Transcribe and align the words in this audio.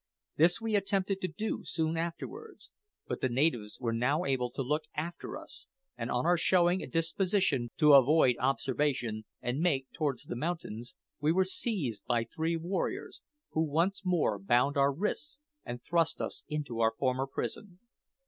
This 0.35 0.59
we 0.59 0.73
attempted 0.73 1.21
to 1.21 1.27
do 1.27 1.63
soon 1.63 1.95
afterwards; 1.95 2.71
but 3.05 3.21
the 3.21 3.29
natives 3.29 3.79
were 3.79 3.93
now 3.93 4.25
able 4.25 4.49
to 4.49 4.63
look 4.63 4.85
after 4.95 5.37
us, 5.37 5.67
and 5.95 6.09
on 6.09 6.25
our 6.25 6.37
showing 6.39 6.81
a 6.81 6.87
disposition 6.87 7.69
to 7.77 7.93
avoid 7.93 8.35
observation 8.39 9.25
and 9.43 9.59
make 9.59 9.91
towards 9.91 10.23
the 10.23 10.35
mountains, 10.35 10.95
we 11.19 11.31
were 11.31 11.45
seized 11.45 12.03
by 12.07 12.23
three 12.23 12.57
warriors, 12.57 13.21
who 13.51 13.61
once 13.61 14.01
more 14.03 14.39
bound 14.39 14.75
our 14.75 14.91
wrists 14.91 15.37
and 15.63 15.83
thrust 15.83 16.19
us 16.19 16.43
into 16.49 16.79
our 16.79 16.95
former 16.97 17.27
prison. 17.27 17.77